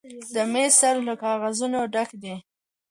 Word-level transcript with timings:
د 0.33 0.35
میز 0.51 0.71
سر 0.79 0.95
له 1.07 1.13
کاغذونو 1.23 1.79
ډک 1.93 2.09
دی. 2.21 2.35